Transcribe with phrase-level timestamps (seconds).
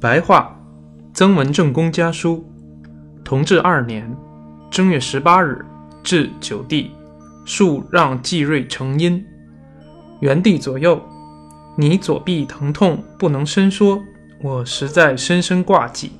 [0.00, 0.58] 白话，
[1.12, 2.42] 曾文正公家书，
[3.22, 4.10] 同治二年
[4.70, 5.62] 正月十八日，
[6.02, 6.90] 至九弟，
[7.44, 9.22] 树让季瑞成阴。
[10.20, 10.98] 元帝左右，
[11.76, 14.00] 你左臂疼痛不能伸缩，
[14.42, 16.12] 我实在深深挂记，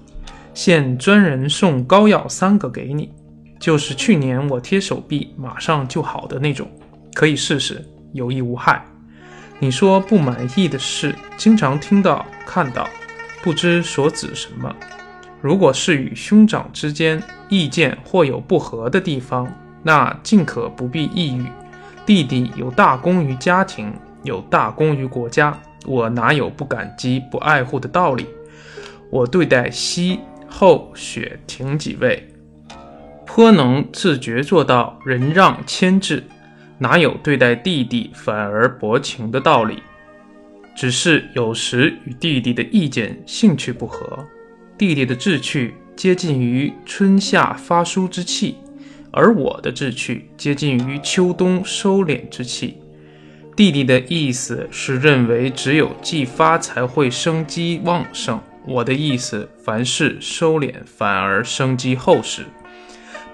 [0.52, 3.10] 现专人送膏药三个给你，
[3.58, 6.70] 就是去年我贴手臂马上就好的那种，
[7.14, 8.84] 可以试试，有益无害。
[9.58, 12.86] 你说不满意的事，经常听到看到。
[13.42, 14.74] 不知所指什么。
[15.40, 19.50] 如果是与兄长之间意见或有不合的地方，
[19.82, 21.46] 那尽可不必抑郁。
[22.04, 23.92] 弟弟有大功于家庭，
[24.22, 28.26] 有大功于国家，我哪有不感激、不爱护的道理？
[29.10, 32.28] 我对待西、后、雪、亭几位，
[33.24, 36.22] 颇能自觉做到仁让谦制，
[36.78, 39.82] 哪有对待弟弟反而薄情的道理？
[40.74, 44.26] 只是有时与弟弟的意见、兴趣不合，
[44.78, 48.56] 弟弟的志趣接近于春夏发疏之气，
[49.10, 52.78] 而我的志趣接近于秋冬收敛之气。
[53.54, 62.44] 弟弟的意思是认为只有既发才会生机旺盛，我的意思凡事收敛反而生机厚实。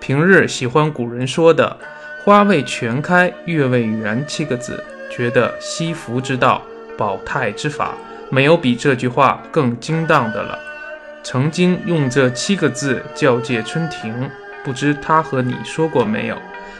[0.00, 1.78] 平日喜欢古人说的
[2.25, 6.60] “花未全开月未圆”七个字，觉得惜福之道。
[6.97, 7.94] 保泰之法，
[8.30, 10.58] 没有比这句话更精当的了。
[11.22, 14.30] 曾经用这七个字教诫春庭，
[14.64, 16.36] 不知他和你说过没有？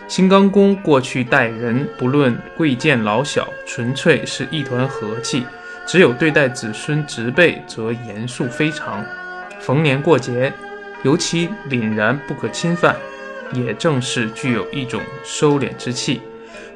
[0.09, 5.43] 新刚公过去待人，不论贵贱老小，纯粹是一团和气；
[5.85, 9.05] 只有对待子孙侄辈，则严肃非常。
[9.59, 10.53] 逢年过节，
[11.03, 12.95] 尤其凛然不可侵犯，
[13.53, 16.23] 也正是具有一种收敛之气。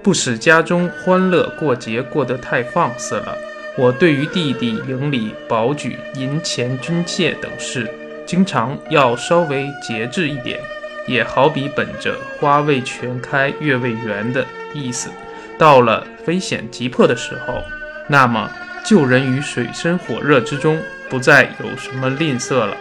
[0.03, 3.37] 不使家中欢乐过节过得太放肆了。
[3.77, 7.89] 我对于弟弟营礼保举、银钱军械等事，
[8.27, 10.61] 经常要稍微节制一点。
[11.07, 15.11] 也好比本着花未全开月未圆的意思，
[15.59, 17.65] 到了危险急迫的时候，
[18.07, 18.49] 那么
[18.85, 22.77] 救人于水深火热之中，不再有什么吝啬了。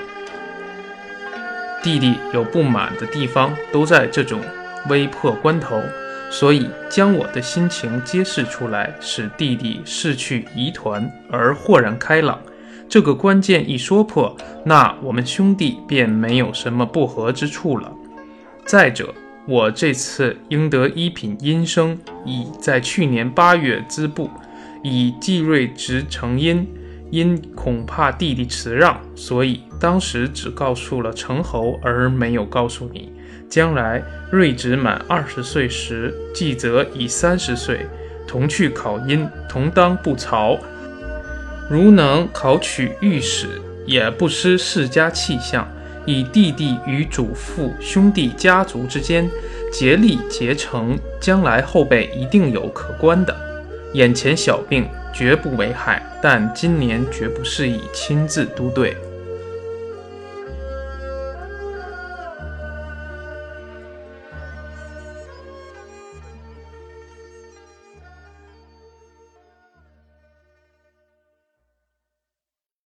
[1.81, 4.41] 弟弟有不满的地方，都在这种
[4.89, 5.81] 危迫关头。
[6.29, 12.39] 所以，将我的心情揭示出来，使弟弟逝去疑团而豁然开朗。
[12.87, 14.35] 这个关键一说破，
[14.65, 17.91] 那我们兄弟便没有什么不和之处了。
[18.65, 19.13] 再者，
[19.47, 24.29] 我这次应得一品阴生，已在去年八月滋布，
[24.83, 26.67] 以季瑞直成阴。
[27.11, 33.11] 因恐怕弟弟辞让，所以当时只告诉了程侯，而没有告诉你。
[33.49, 37.87] 将来睿子满二十岁时，季则已三十岁，
[38.27, 40.57] 同去考音，同当不曹。
[41.67, 43.47] 如能考取御史，
[43.85, 45.67] 也不失世家气象。
[46.05, 49.29] 以弟弟与祖父兄弟家族之间
[49.71, 53.48] 竭力结成，将来后辈一定有可观的。
[53.93, 58.95] 眼前小病绝不为害，但今年绝不适宜亲自督队。